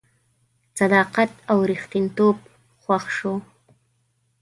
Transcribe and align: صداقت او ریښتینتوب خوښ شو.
صداقت 0.77 1.31
او 1.51 1.57
ریښتینتوب 1.69 2.37
خوښ 2.83 3.05
شو. 3.17 3.33